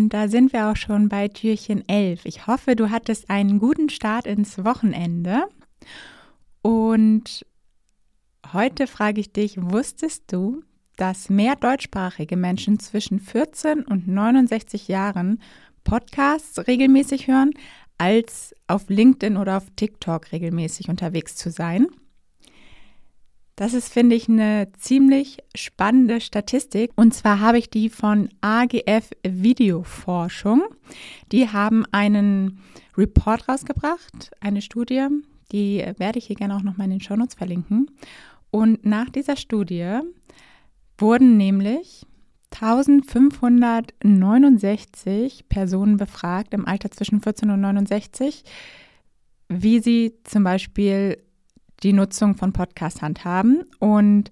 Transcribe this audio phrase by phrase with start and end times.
[0.00, 2.24] Und da sind wir auch schon bei Türchen 11.
[2.24, 5.42] Ich hoffe, du hattest einen guten Start ins Wochenende.
[6.62, 7.44] Und
[8.50, 10.62] heute frage ich dich, wusstest du,
[10.96, 15.42] dass mehr deutschsprachige Menschen zwischen 14 und 69 Jahren
[15.84, 17.50] Podcasts regelmäßig hören,
[17.98, 21.88] als auf LinkedIn oder auf TikTok regelmäßig unterwegs zu sein?
[23.60, 26.92] Das ist, finde ich, eine ziemlich spannende Statistik.
[26.96, 30.62] Und zwar habe ich die von AGF Videoforschung.
[31.30, 32.62] Die haben einen
[32.96, 35.06] Report rausgebracht, eine Studie.
[35.52, 37.90] Die werde ich hier gerne auch nochmal in den Shownotes verlinken.
[38.50, 39.98] Und nach dieser Studie
[40.96, 42.06] wurden nämlich
[42.52, 48.42] 1569 Personen befragt im Alter zwischen 14 und 69,
[49.50, 51.18] wie sie zum Beispiel
[51.82, 53.64] die Nutzung von Podcasts handhaben.
[53.78, 54.30] Und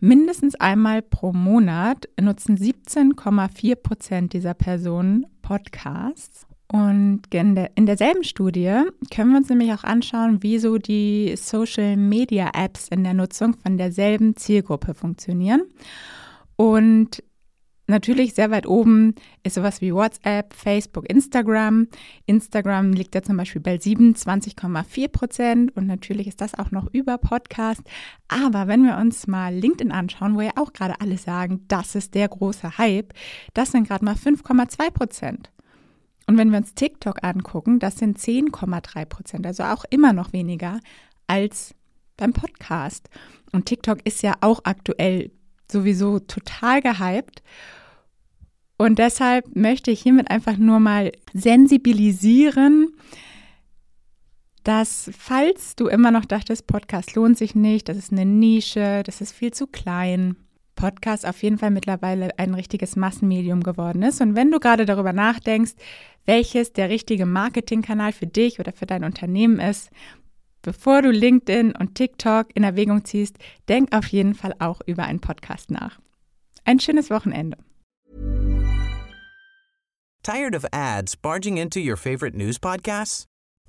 [0.00, 6.46] mindestens einmal pro Monat nutzen 17,4 Prozent dieser Personen Podcasts.
[6.70, 11.34] Und in, der, in derselben Studie können wir uns nämlich auch anschauen, wie so die
[11.36, 15.62] Social Media Apps in der Nutzung von derselben Zielgruppe funktionieren.
[16.56, 17.22] Und
[17.90, 21.88] Natürlich sehr weit oben ist sowas wie WhatsApp, Facebook, Instagram.
[22.26, 27.16] Instagram liegt ja zum Beispiel bei 27,4 Prozent und natürlich ist das auch noch über
[27.16, 27.80] Podcast.
[28.28, 32.14] Aber wenn wir uns mal LinkedIn anschauen, wo ja auch gerade alle sagen, das ist
[32.14, 33.14] der große Hype,
[33.54, 35.50] das sind gerade mal 5,2 Prozent.
[36.26, 40.80] Und wenn wir uns TikTok angucken, das sind 10,3 Prozent, also auch immer noch weniger
[41.26, 41.74] als
[42.18, 43.08] beim Podcast.
[43.52, 45.30] Und TikTok ist ja auch aktuell
[45.70, 47.42] sowieso total gehypt.
[48.76, 52.92] Und deshalb möchte ich hiermit einfach nur mal sensibilisieren,
[54.62, 59.20] dass falls du immer noch dachtest, Podcast lohnt sich nicht, das ist eine Nische, das
[59.20, 60.36] ist viel zu klein,
[60.78, 64.20] Podcast auf jeden Fall mittlerweile ein richtiges Massenmedium geworden ist.
[64.20, 65.72] Und wenn du gerade darüber nachdenkst,
[66.24, 69.90] welches der richtige Marketingkanal für dich oder für dein Unternehmen ist,
[70.62, 73.38] bevor du LinkedIn und TikTok in Erwägung ziehst,
[73.68, 75.98] denk auf jeden Fall auch über einen Podcast nach.
[76.64, 77.58] Ein schönes Wochenende.
[80.22, 83.24] Tired of ads barging into your favorite news podcasts?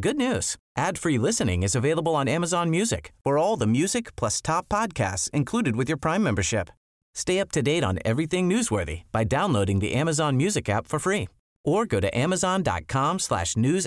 [0.00, 0.56] Good news.
[0.76, 3.12] Ad-free listening is available on Amazon Music.
[3.24, 6.70] For all the music plus top podcasts included with your Prime membership.
[7.14, 11.28] Stay up to date on everything newsworthy by downloading the Amazon Music app for free
[11.64, 13.86] or go to amazon.com slash news.